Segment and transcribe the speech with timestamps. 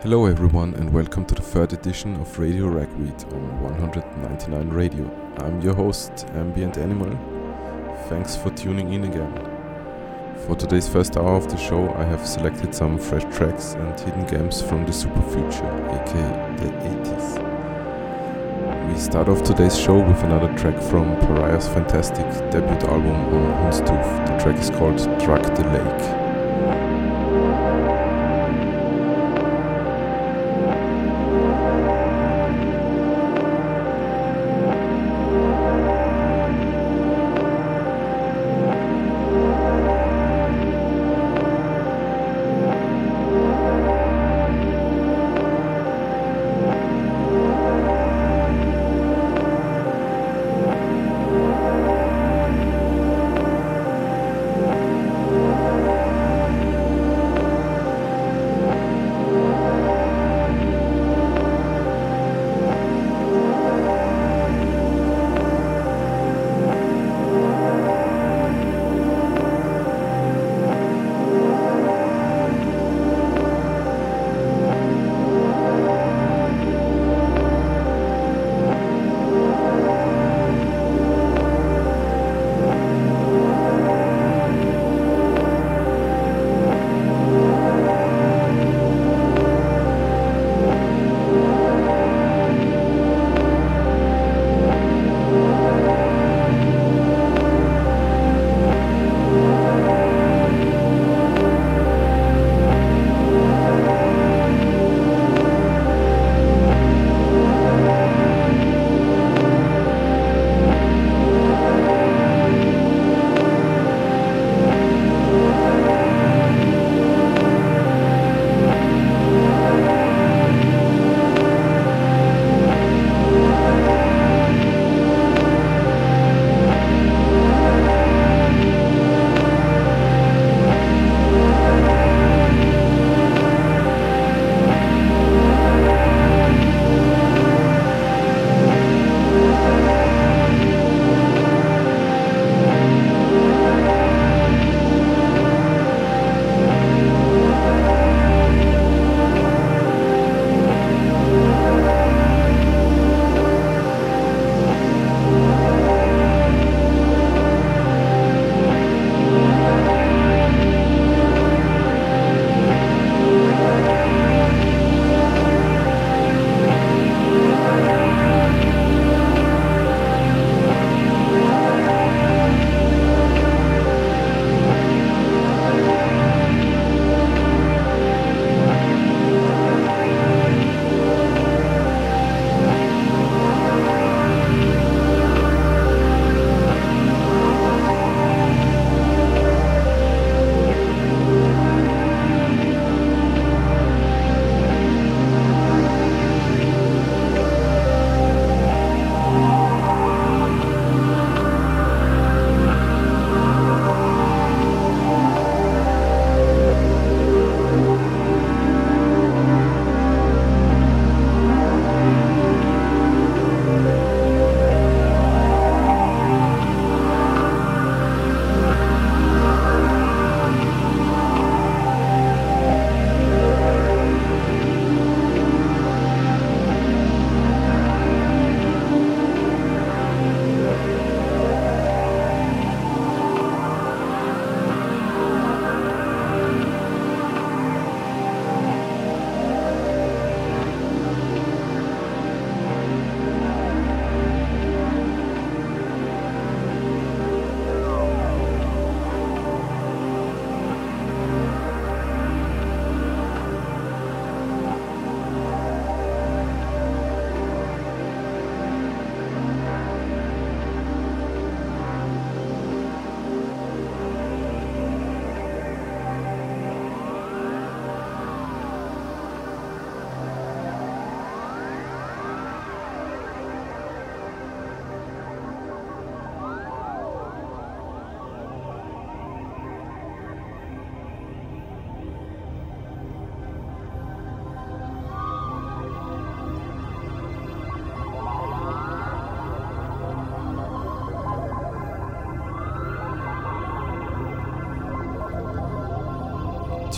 [0.00, 5.34] Hello everyone and welcome to the third edition of Radio Ragweed on 199 Radio.
[5.40, 7.10] I'm your host, Ambient Animal.
[8.08, 9.34] Thanks for tuning in again.
[10.46, 14.26] For today's first hour of the show, I have selected some fresh tracks and hidden
[14.26, 17.49] gems from the super future, aka the 80s.
[18.90, 23.30] We start off today's show with another track from Pariah's fantastic debut album
[23.62, 24.26] Houndstooth.
[24.26, 26.29] The track is called Drug the Lake.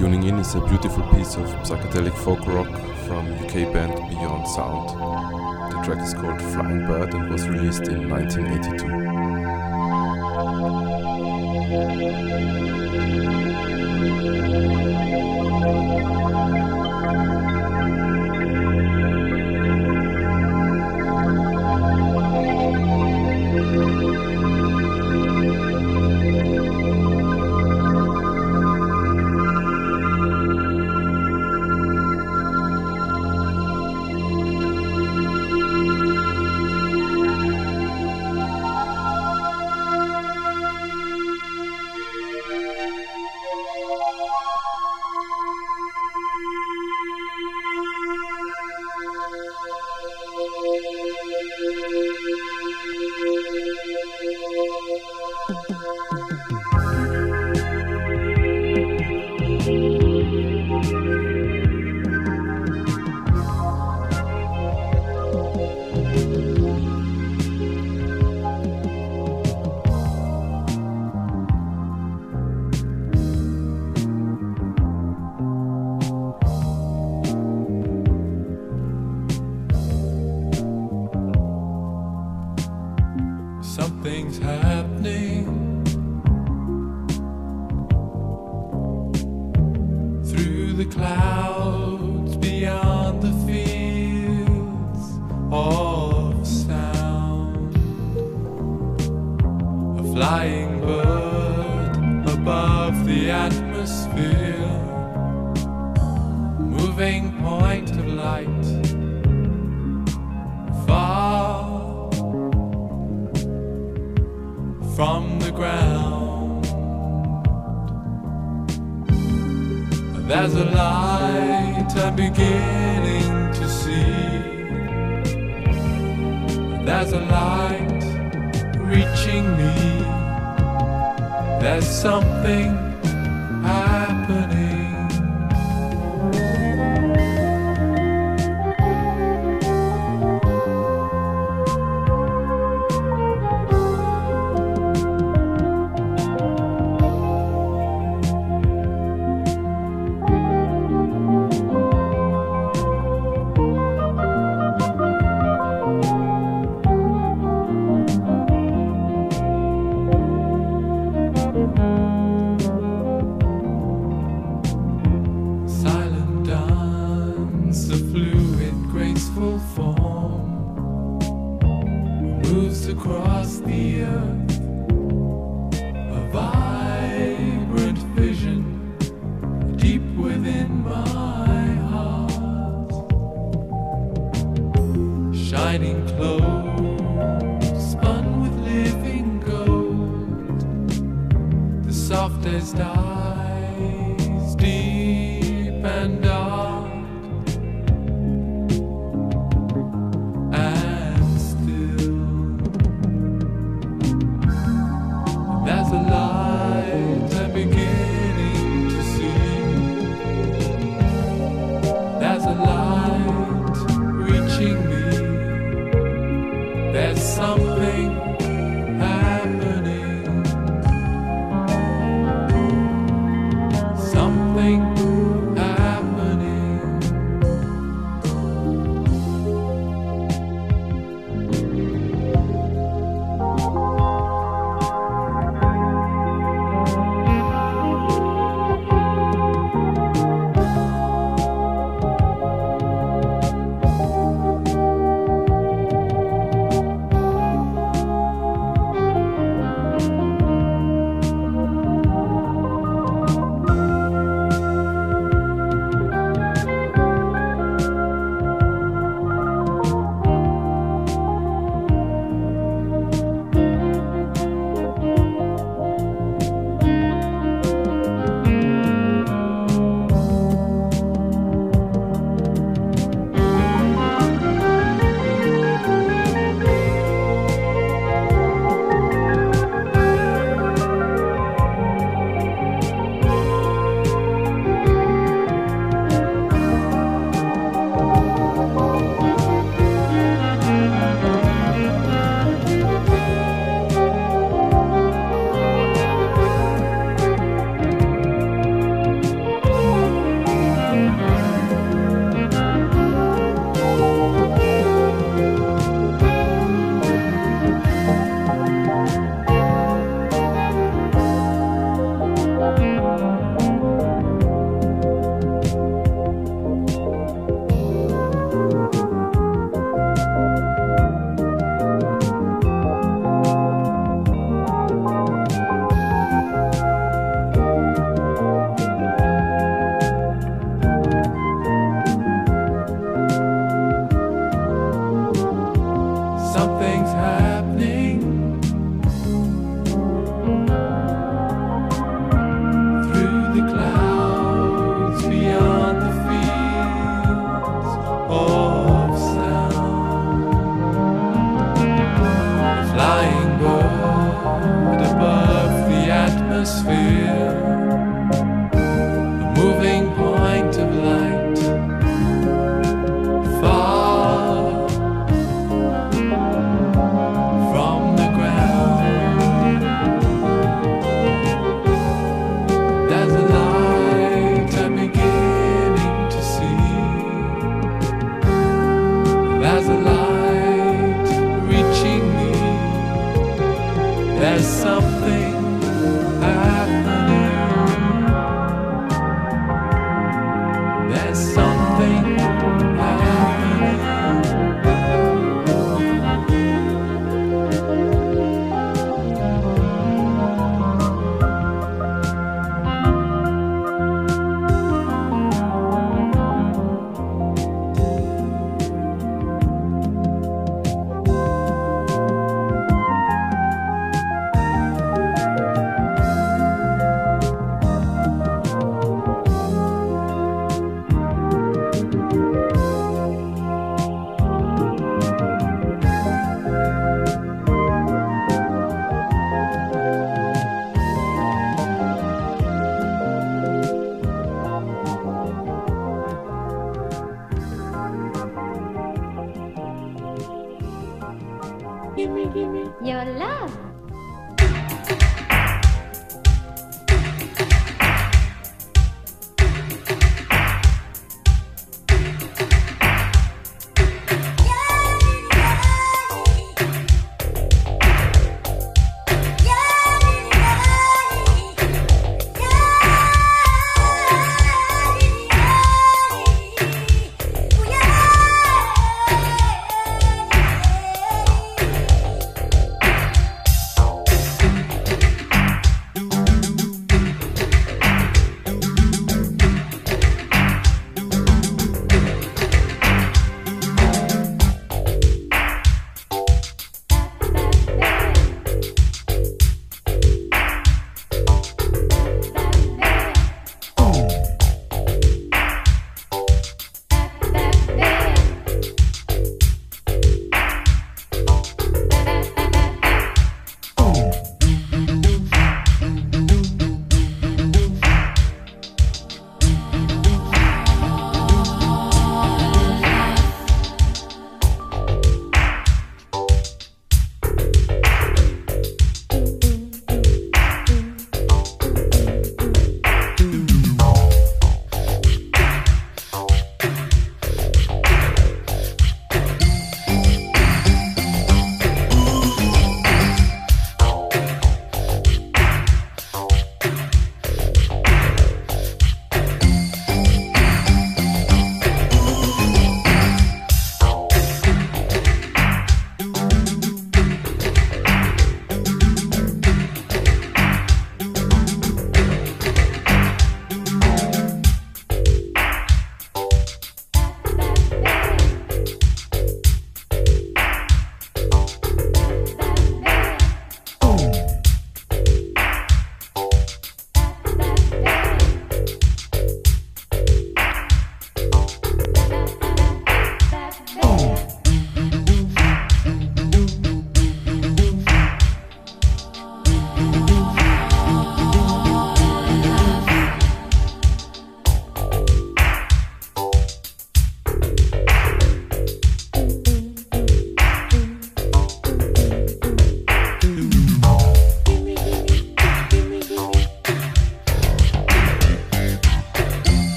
[0.00, 2.72] Tuning in is a beautiful piece of psychedelic folk rock
[3.06, 4.88] from UK band Beyond Sound.
[5.72, 8.08] The track is called Flying Bird and was released in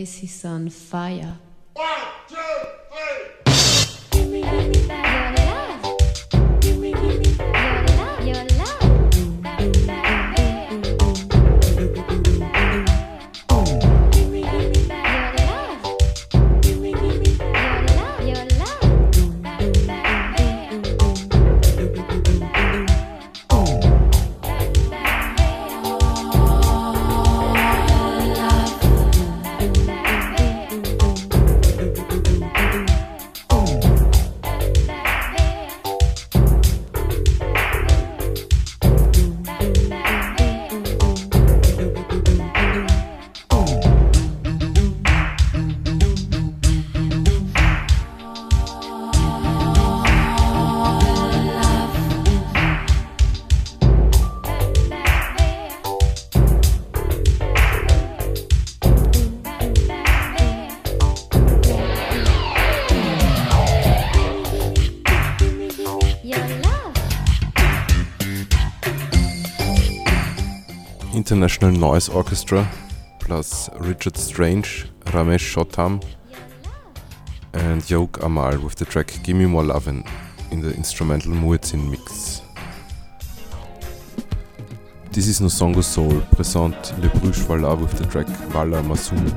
[0.00, 1.49] place is on fire.
[71.40, 72.70] International Noise Orchestra
[73.18, 76.04] plus Richard Strange, Ramesh Shotham,
[77.54, 80.04] and Jauk Armal with the track Gimme More Lovin'
[80.50, 82.42] in the instrumental Muezzin mix.
[85.12, 89.32] This is Nzongo Soul present Les Bruches Walla with the track Walla Masumu,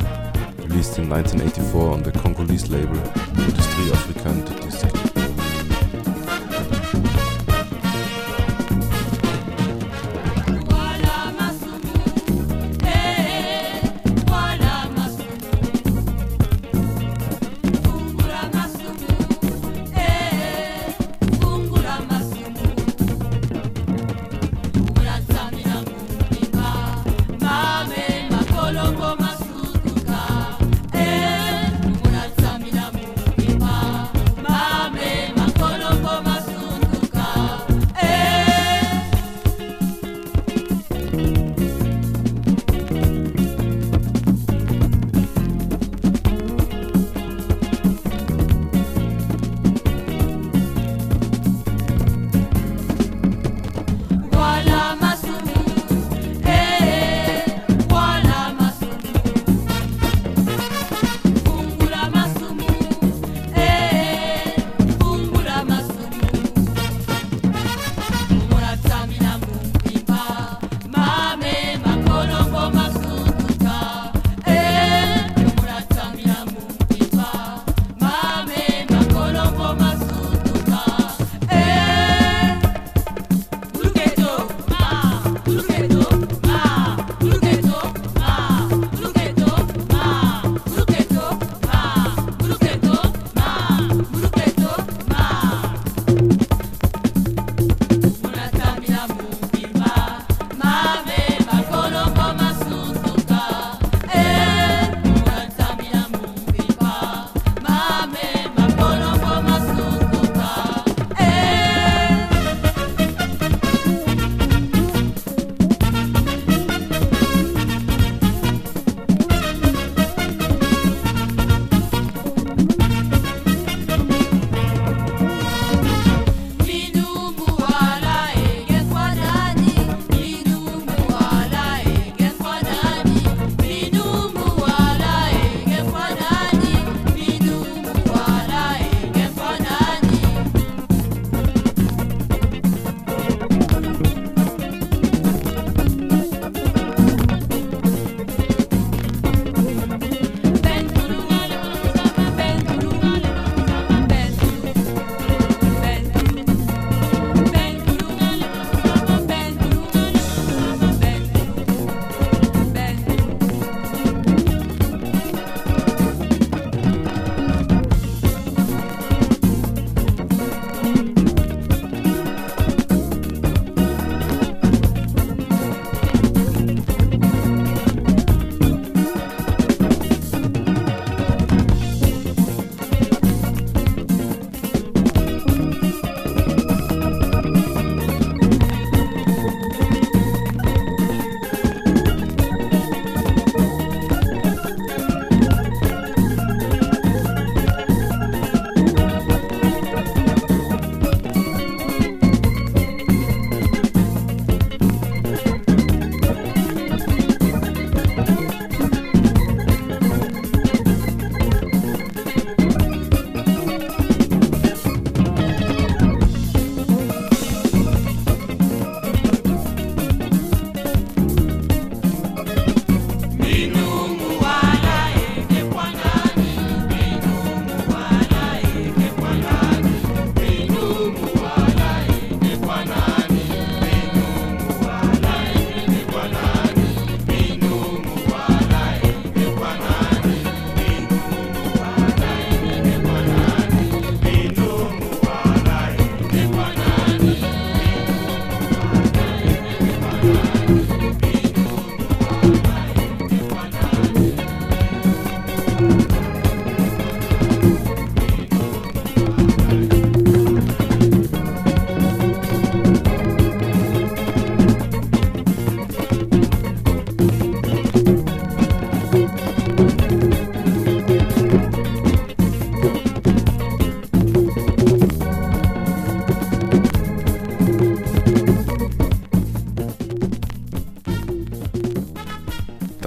[0.57, 2.97] released in 1984 on the Congolese label
[3.37, 5.02] Industrie Africaine de Disque.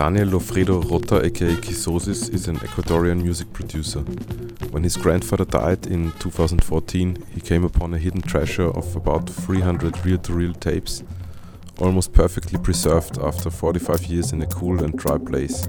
[0.06, 4.02] Daniel Lofredo Rota aka Quixosis is an Ecuadorian music producer.
[4.70, 10.06] When his grandfather died in 2014, he came upon a hidden treasure of about 300
[10.06, 11.02] reel-to-reel tapes,
[11.80, 15.66] almost perfectly preserved after 45 years in a cool and dry place.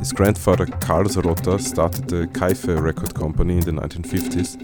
[0.00, 4.60] His grandfather Carlos Rota started the Caife record company in the 1950s,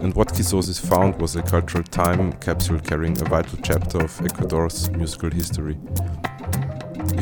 [0.00, 4.90] and what Quixosis found was a cultural time capsule carrying a vital chapter of Ecuador's
[4.90, 5.76] musical history.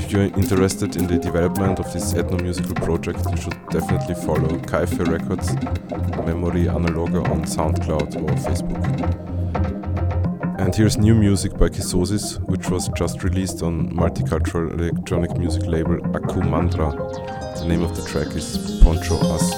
[0.04, 4.98] If you're interested in the development of this ethno-musical project, you should definitely follow Caife
[4.98, 5.54] Records
[6.26, 8.84] Memory Analoga on SoundCloud or Facebook.
[10.60, 15.96] And here's new music by Quixosis, which was just released on multicultural electronic music label
[15.96, 16.94] Akumandra.
[17.58, 19.54] The name of the track is Poncho As.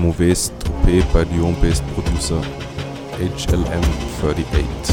[0.00, 2.40] This is Mauvaise Troupe by Lyon-based producer
[3.18, 4.89] HLM38.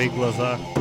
[0.00, 0.79] veículos lá.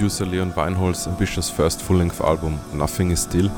[0.00, 3.50] Producer Leon Vynehall's ambitious first full length album, Nothing Is Still,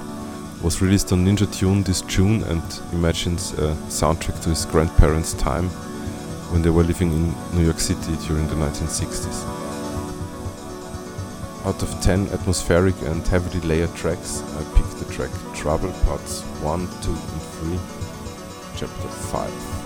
[0.60, 5.68] was released on Ninja Tune this June and imagines a soundtrack to his grandparents' time
[6.50, 9.44] when they were living in New York City during the 1960s.
[11.64, 16.88] Out of 10 atmospheric and heavily layered tracks, I picked the track Trouble Parts 1,
[17.02, 17.78] 2, and 3,
[18.74, 19.81] Chapter 5.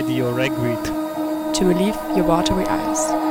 [0.00, 0.82] Radio Ragweed.
[1.56, 3.29] To relieve your watery eyes.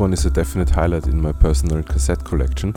[0.00, 2.72] One is a definite highlight in my personal cassette collection.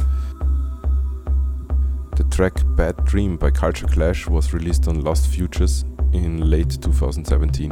[2.18, 7.72] The track Bad Dream by Culture Clash was released on Lost Futures in late 2017.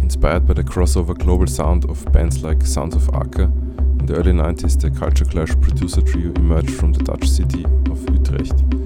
[0.00, 3.52] Inspired by the crossover global sound of bands like Sounds of Aker,
[4.00, 8.08] in the early 90s the Culture Clash producer trio emerged from the Dutch city of
[8.08, 8.83] Utrecht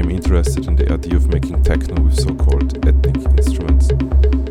[0.00, 4.49] became interested in the idea of making techno with so-called ethnic instruments.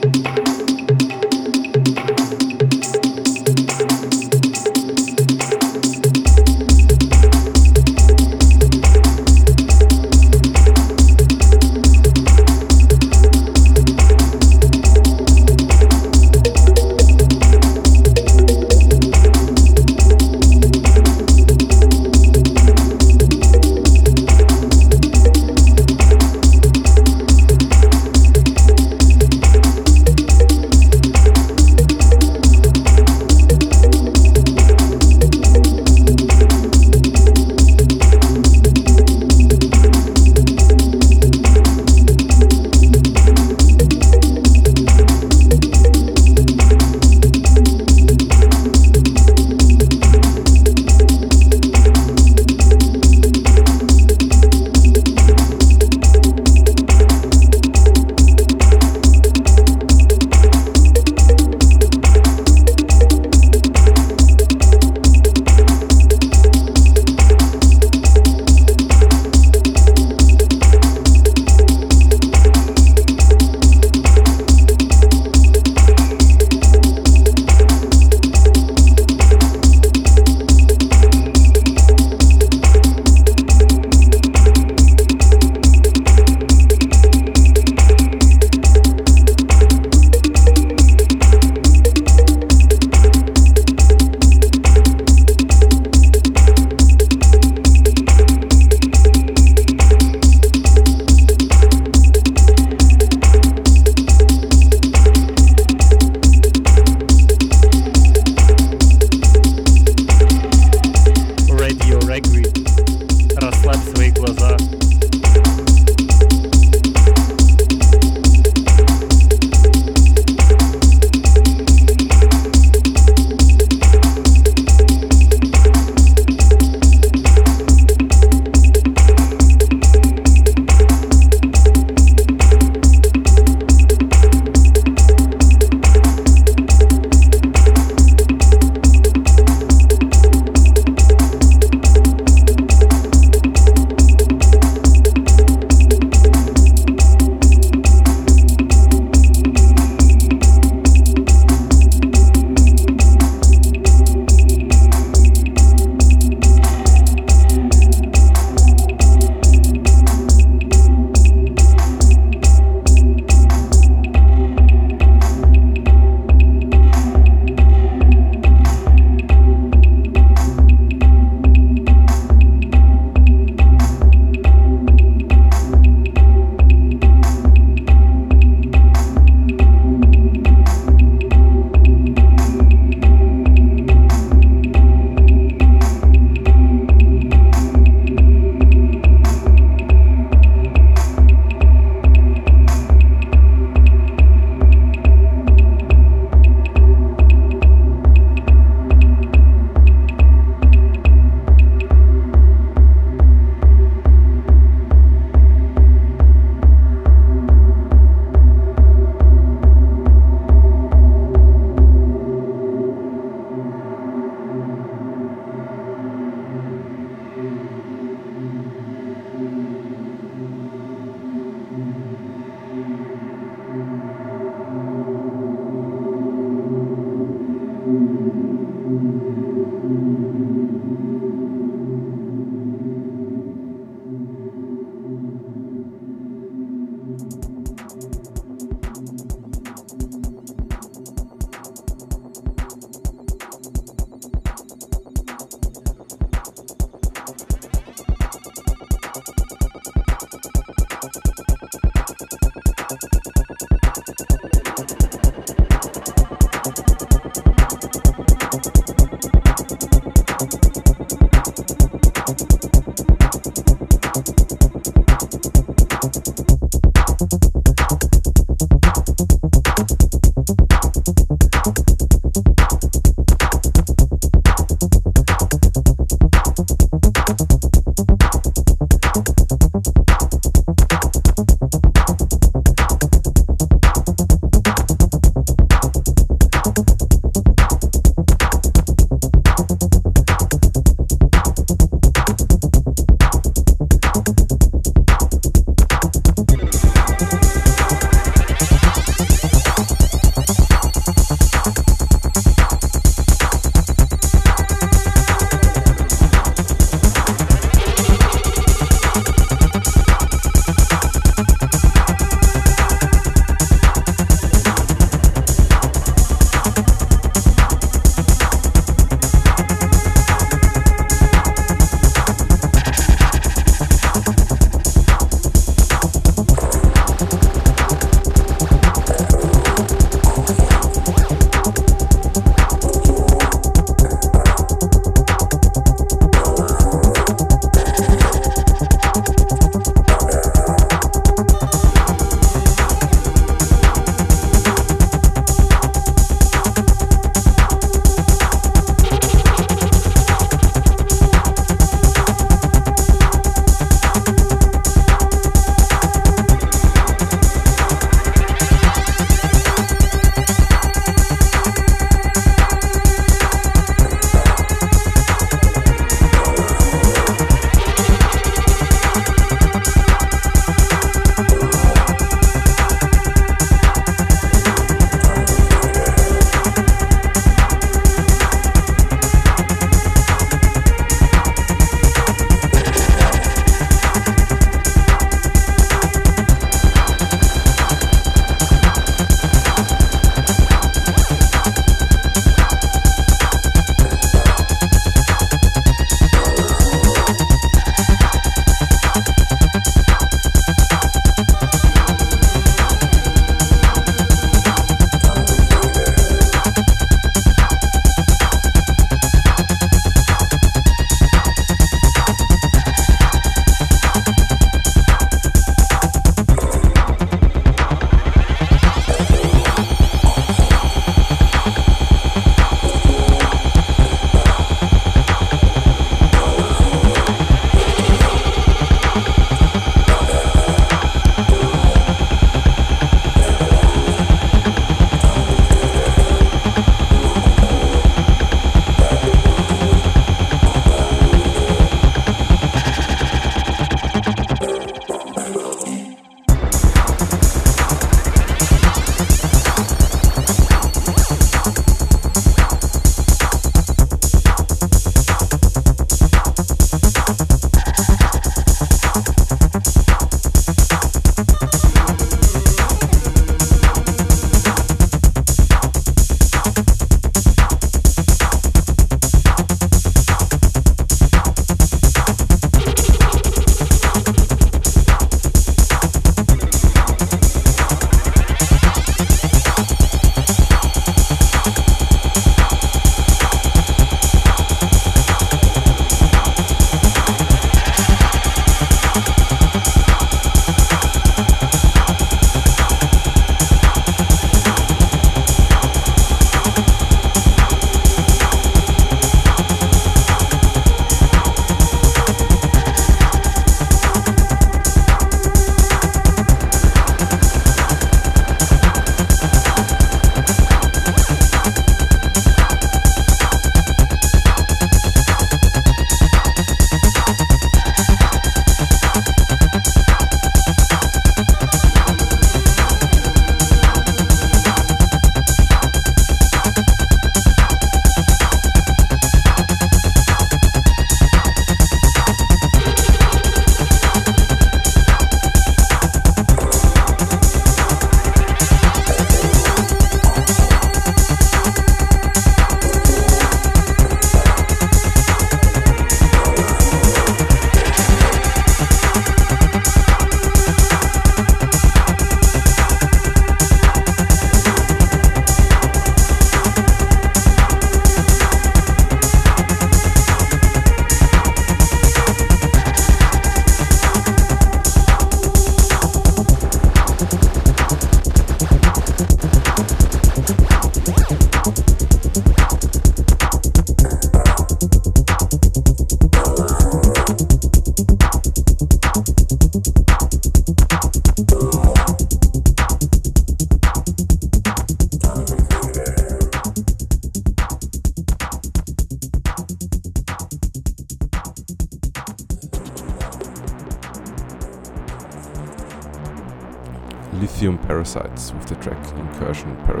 [598.01, 600.00] Parasites with the track Incursion Paradigm,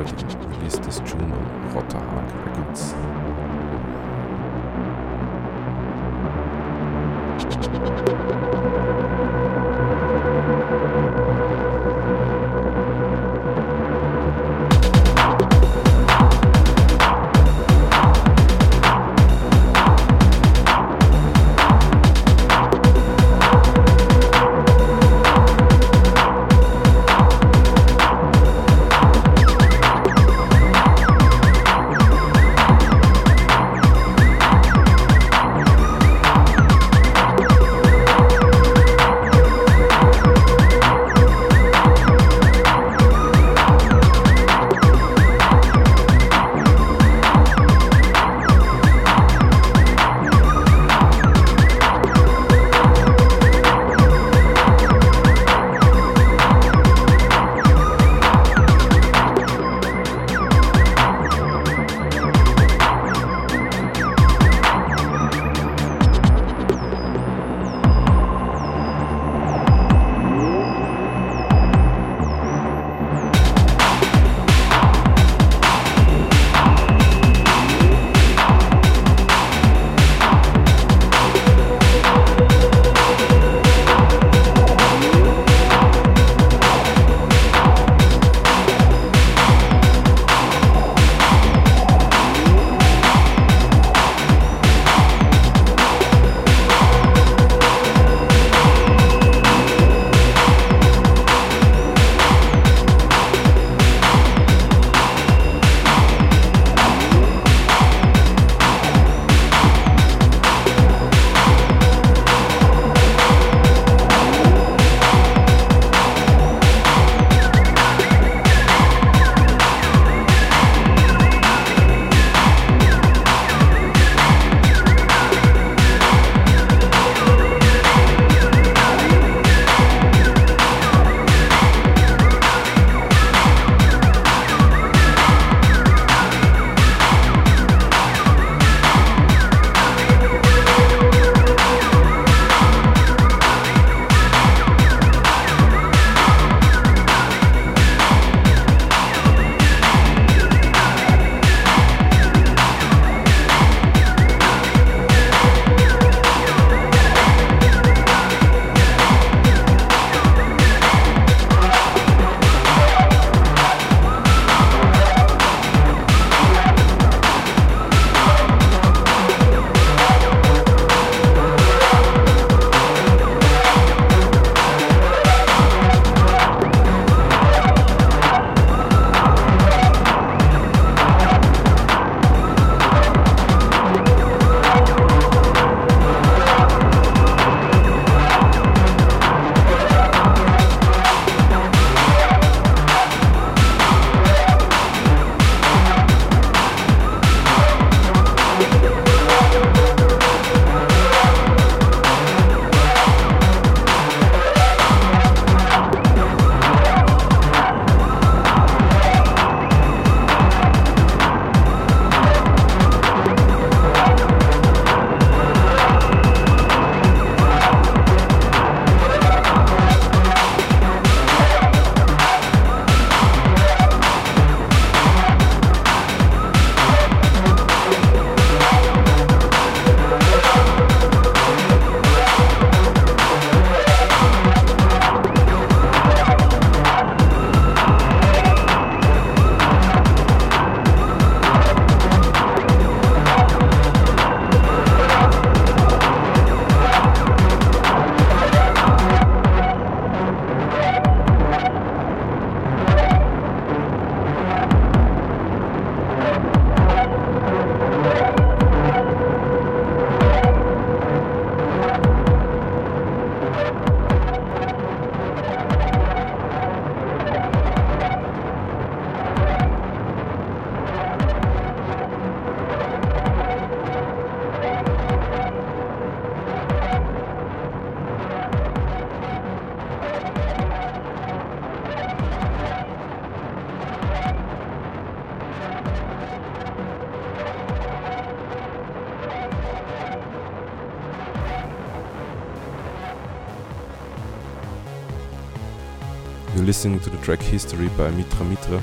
[296.81, 298.81] listening to the track History by Mitra Mitra,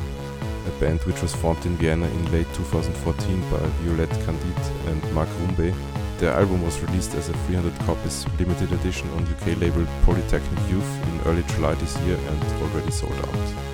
[0.69, 5.29] a band which was formed in Vienna in late 2014 by Violette Candide and Mark
[5.41, 5.75] Rumbe.
[6.19, 11.09] Their album was released as a 300 copies limited edition on UK label Polytechnic Youth
[11.09, 13.68] in early July this year and already sold out.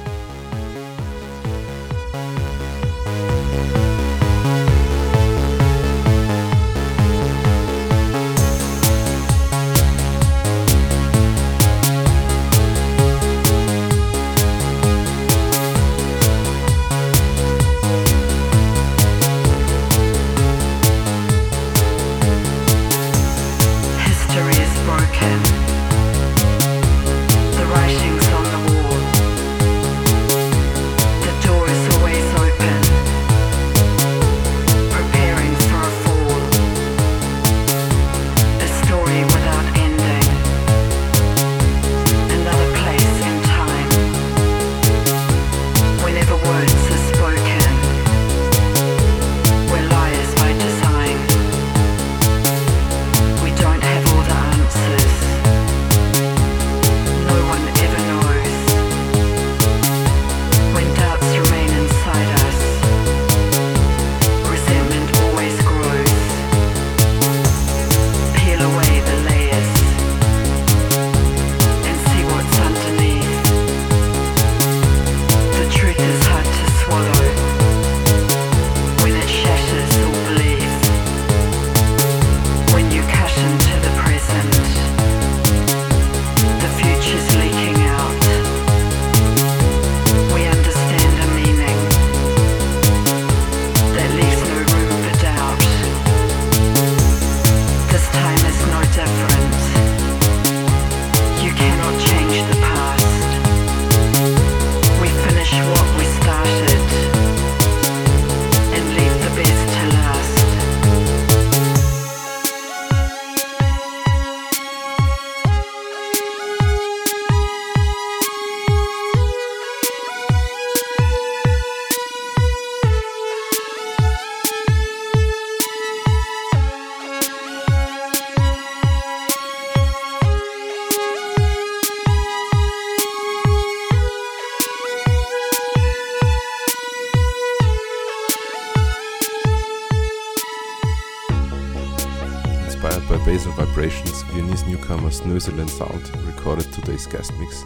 [145.14, 147.62] Snoezelen Sound recorded today's guest mix,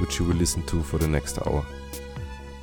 [0.00, 1.66] which you will listen to for the next hour.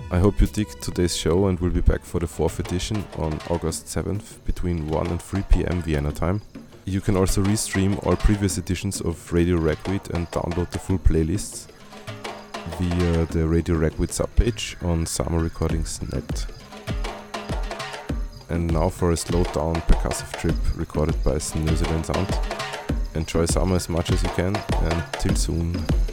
[0.09, 3.37] I hope you dig today's show and will be back for the fourth edition on
[3.49, 6.41] August 7th between 1 and 3 pm Vienna time.
[6.85, 11.67] You can also restream all previous editions of Radio Ragweed and download the full playlists
[12.77, 16.45] via the Radio Ragweed subpage on samarecordings.net.
[18.49, 22.54] And now for a slowed down percussive trip recorded by Snoezelen Sound
[23.15, 26.04] enjoy summer as much as you can, and till soon.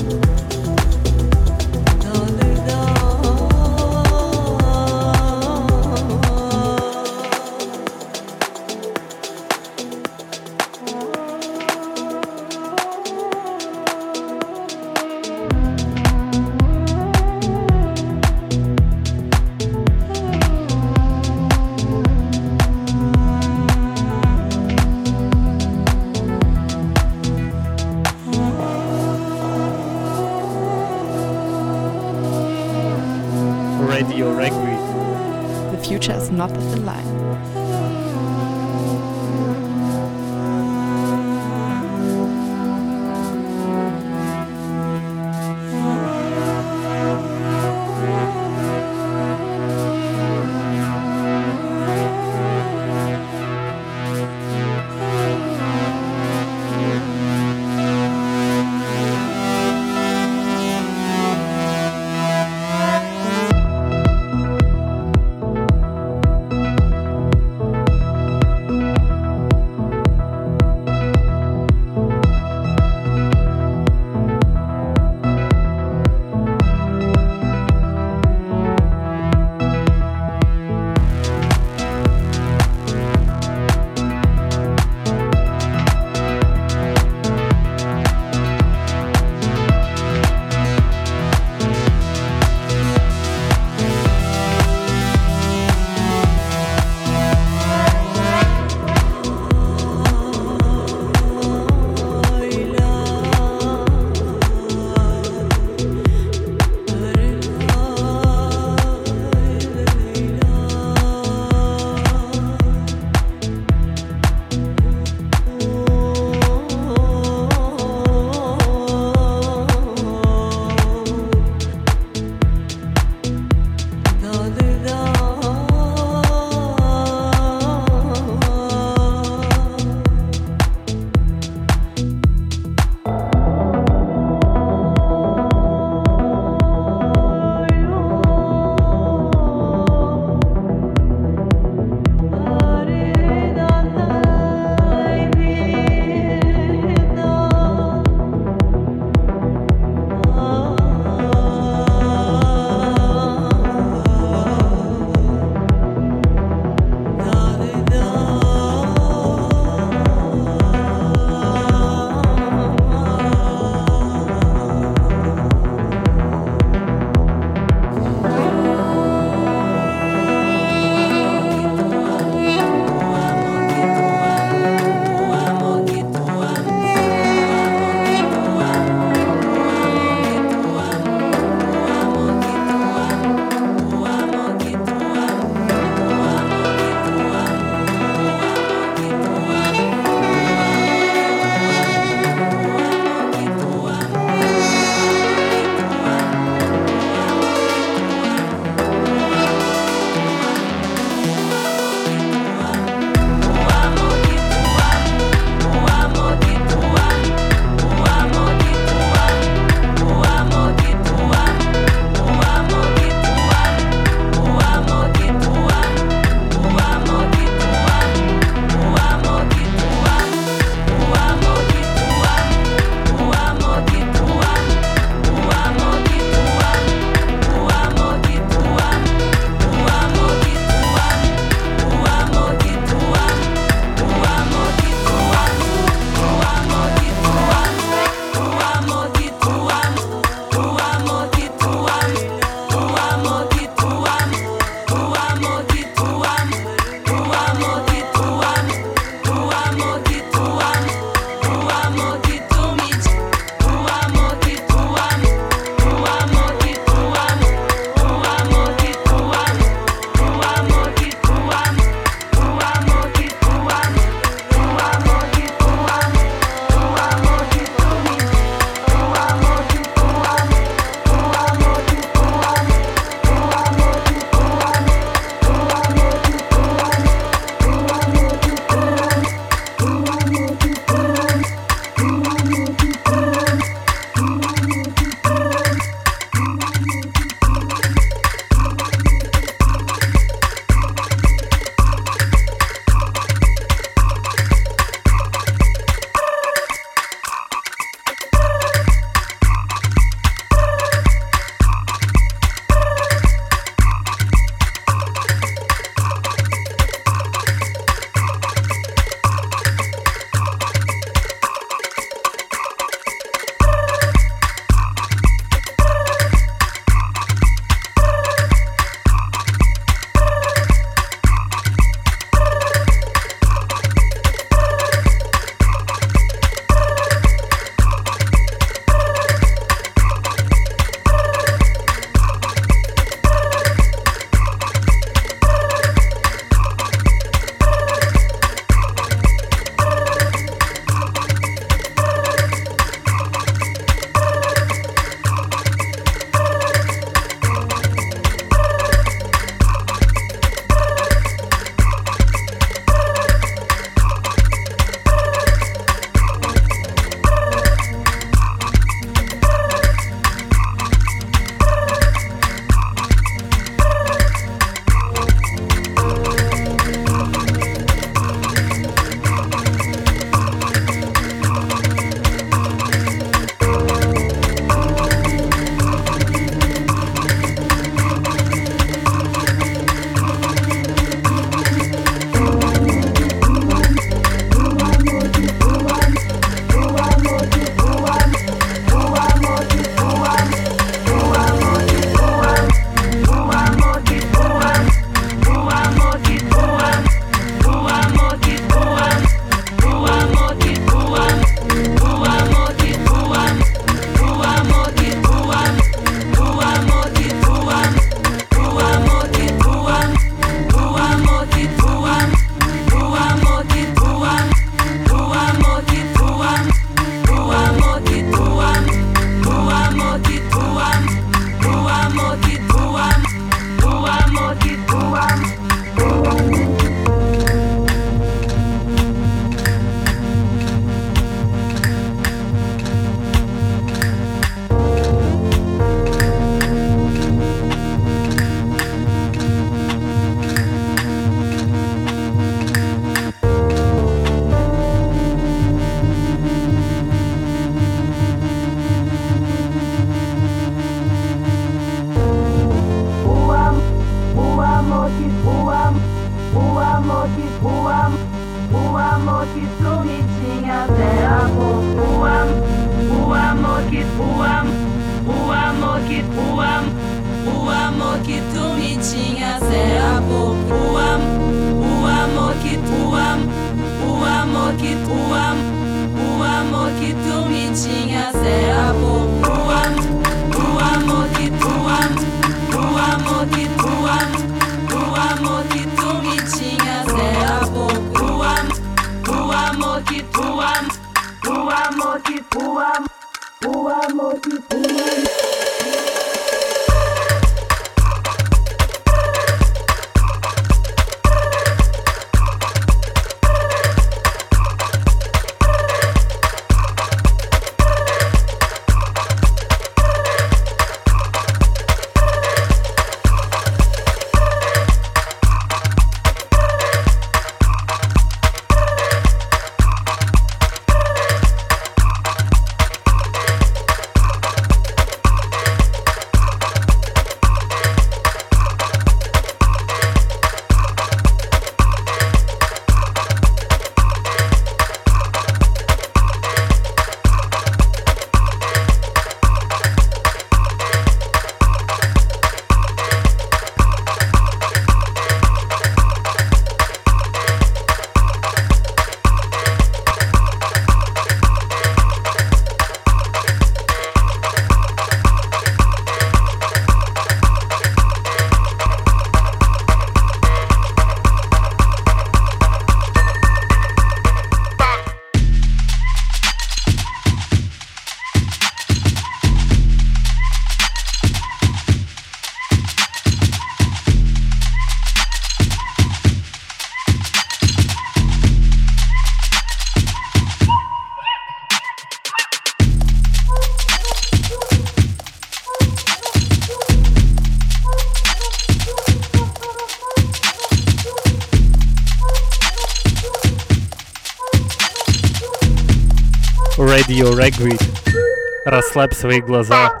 [599.21, 600.00] Свои глаза.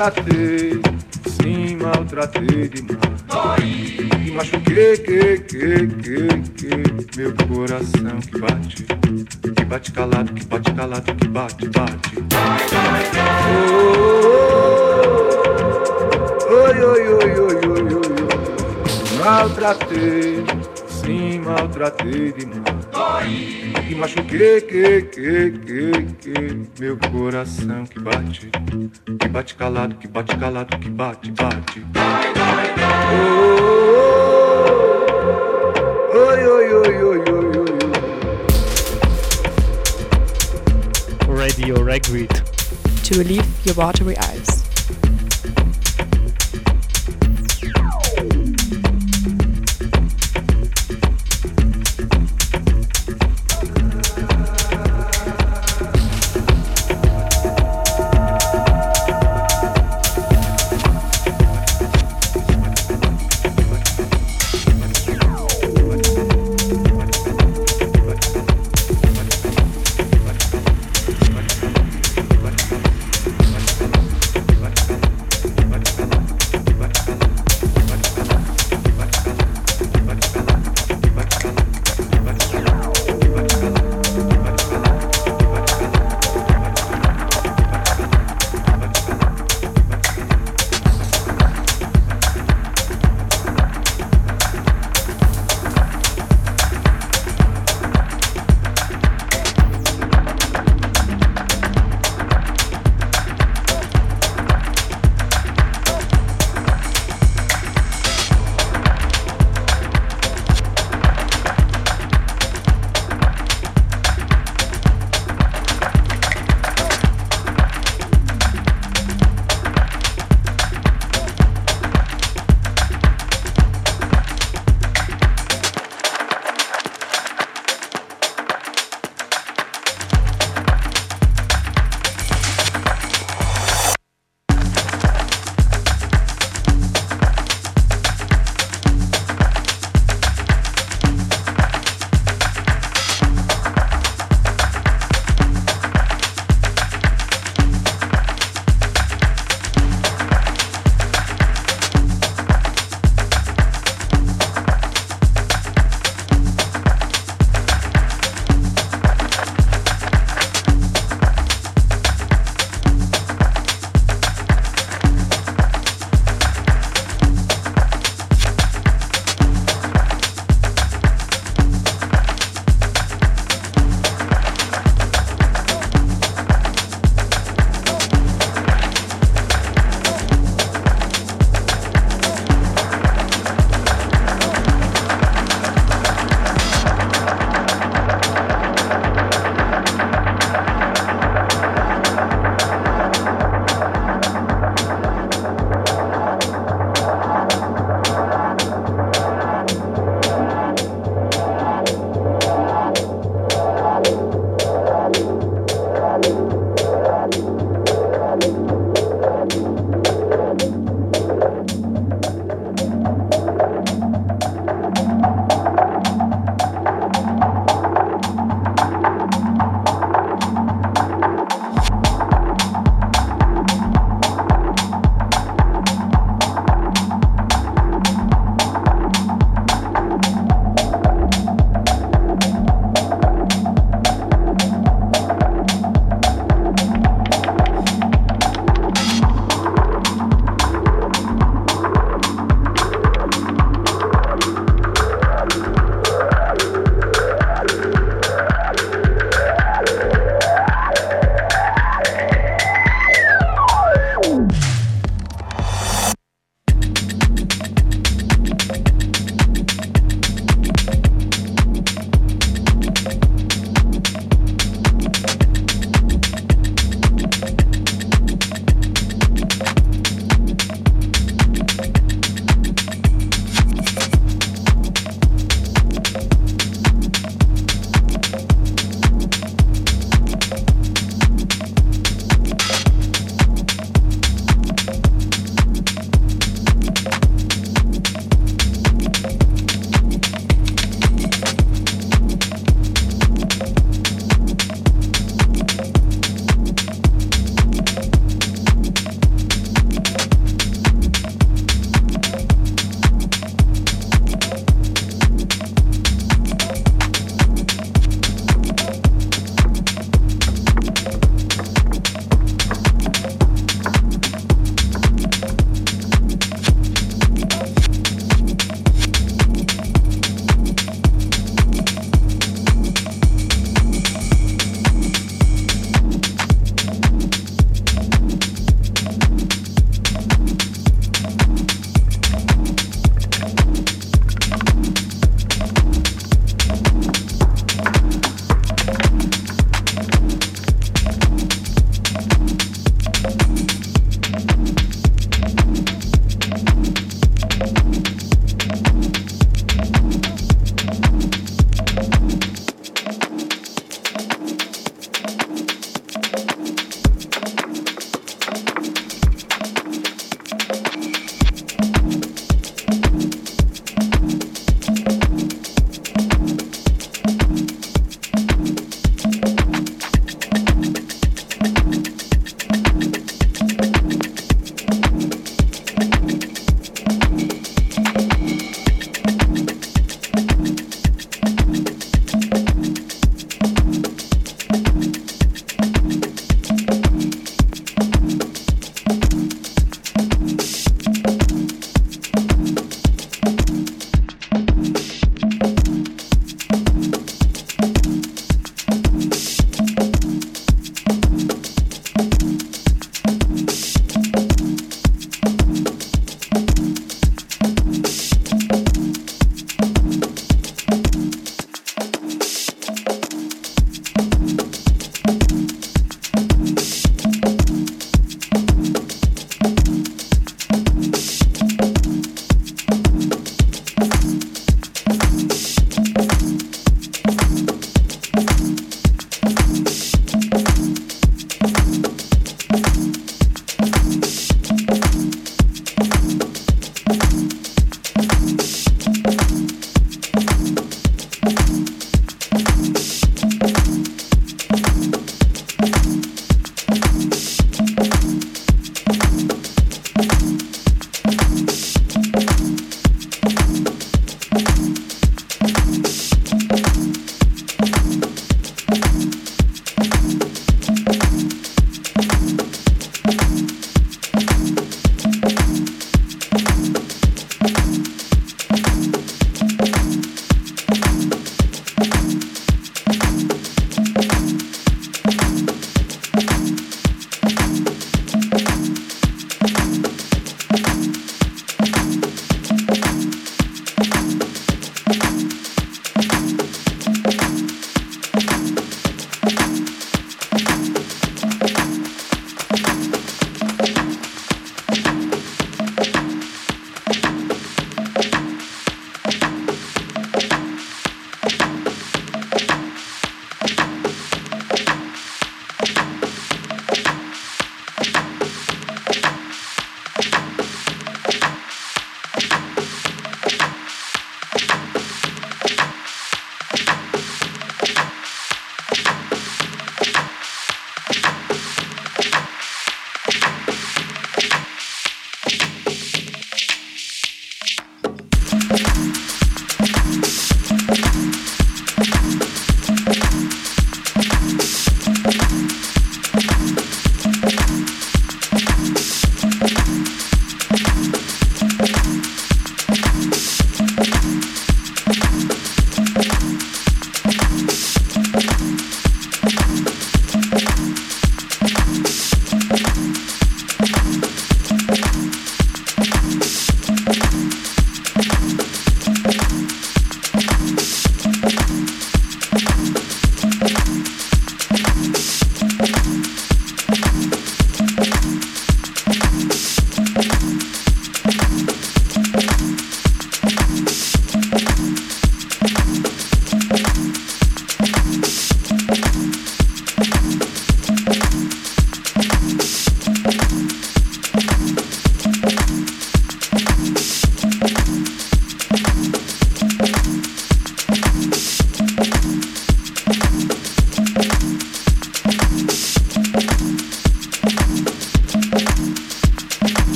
[0.00, 0.80] Maltratei,
[1.26, 4.26] sim, maltratei demais.
[4.26, 8.84] E machuquei, que, que, que, que, meu coração que bate,
[9.54, 12.16] que bate calado, que bate calado, que bate, bate.
[16.48, 19.22] Oi, oi, oi, oi, oi, oi, oi.
[19.22, 20.46] Maltratei,
[20.88, 23.60] sim, maltratei demais.
[23.90, 25.90] E machuquei, que, que, que,
[26.22, 27.99] que, meu coração que
[29.70, 31.80] calado, que bate calado, que bate, bate.
[36.12, 37.68] Oi, oi, oi, oi, oi, oi,
[41.28, 41.36] oi.
[41.36, 42.30] Radio Ragweed.
[43.04, 44.39] To relieve your watery eyes.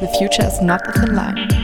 [0.00, 1.55] The future is not a thin line.